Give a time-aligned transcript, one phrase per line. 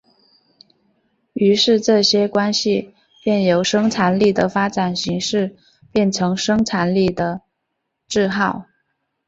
[1.33, 5.55] 于是这些关系便由生产力的发展形式
[5.91, 7.43] 变成生产力的
[8.09, 8.63] 桎梏。